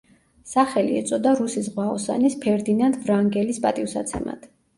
[0.51, 4.51] სახელი ეწოდა რუსი ზღვაოსანის ფერდინანდ ვრანგელის პატივსაცემად.